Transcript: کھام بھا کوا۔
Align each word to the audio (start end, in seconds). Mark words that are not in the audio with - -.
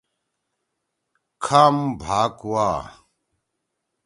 کھام 1.43 1.75
بھا 2.01 2.21
کوا۔ 2.39 2.67